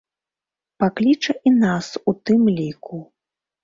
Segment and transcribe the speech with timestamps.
[0.85, 3.07] Пакліча і нас, у тым ліку.